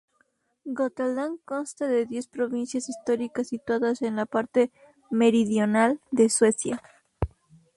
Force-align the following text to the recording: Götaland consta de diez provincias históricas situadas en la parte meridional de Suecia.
Götaland 0.65 1.35
consta 1.45 1.87
de 1.87 2.07
diez 2.07 2.27
provincias 2.27 2.89
históricas 2.89 3.49
situadas 3.49 4.01
en 4.01 4.15
la 4.15 4.25
parte 4.25 4.71
meridional 5.11 6.01
de 6.09 6.27
Suecia. 6.29 6.81